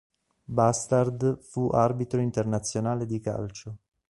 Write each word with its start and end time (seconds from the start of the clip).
Bastard 0.45 1.41
fu 1.43 1.69
arbitro 1.71 2.21
internazionale 2.21 3.05
di 3.05 3.19
calcio. 3.19 3.77